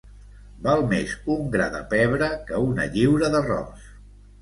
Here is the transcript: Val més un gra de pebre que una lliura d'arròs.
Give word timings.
Val 0.67 0.81
més 0.93 1.13
un 1.35 1.53
gra 1.57 1.69
de 1.77 1.83
pebre 1.93 2.33
que 2.51 2.65
una 2.73 2.91
lliura 2.99 3.33
d'arròs. 3.37 3.91